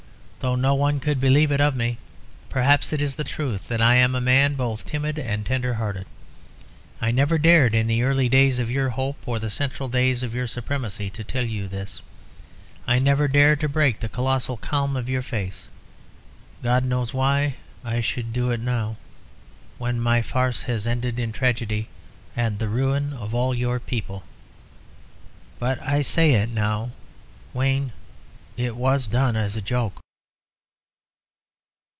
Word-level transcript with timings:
Though 0.41 0.55
no 0.55 0.73
one 0.73 0.99
could 0.99 1.19
believe 1.19 1.51
it 1.51 1.61
of 1.61 1.75
me, 1.75 1.99
perhaps, 2.49 2.91
it 2.93 2.99
is 2.99 3.15
the 3.15 3.23
truth 3.23 3.67
that 3.67 3.79
I 3.79 3.93
am 3.97 4.15
a 4.15 4.19
man 4.19 4.55
both 4.55 4.87
timid 4.87 5.19
and 5.19 5.45
tender 5.45 5.75
hearted. 5.75 6.07
I 6.99 7.11
never 7.11 7.37
dared 7.37 7.75
in 7.75 7.85
the 7.85 8.01
early 8.01 8.27
days 8.27 8.57
of 8.57 8.67
your 8.71 8.89
hope, 8.89 9.17
or 9.27 9.37
the 9.37 9.51
central 9.51 9.87
days 9.87 10.23
of 10.23 10.33
your 10.33 10.47
supremacy, 10.47 11.11
to 11.11 11.23
tell 11.23 11.45
you 11.45 11.67
this; 11.67 12.01
I 12.87 12.97
never 12.97 13.27
dared 13.27 13.59
to 13.59 13.69
break 13.69 13.99
the 13.99 14.09
colossal 14.09 14.57
calm 14.57 14.95
of 14.97 15.07
your 15.07 15.21
face. 15.21 15.67
God 16.63 16.85
knows 16.85 17.13
why 17.13 17.57
I 17.85 18.01
should 18.01 18.33
do 18.33 18.49
it 18.49 18.61
now, 18.61 18.95
when 19.77 19.99
my 20.01 20.23
farce 20.23 20.63
has 20.63 20.87
ended 20.87 21.19
in 21.19 21.31
tragedy 21.31 21.87
and 22.35 22.57
the 22.57 22.67
ruin 22.67 23.13
of 23.13 23.35
all 23.35 23.53
your 23.53 23.79
people! 23.79 24.23
But 25.59 25.79
I 25.83 26.01
say 26.01 26.31
it 26.33 26.49
now. 26.49 26.89
Wayne, 27.53 27.91
it 28.57 28.75
was 28.75 29.05
done 29.05 29.35
as 29.35 29.55
a 29.55 29.61
joke." 29.61 29.99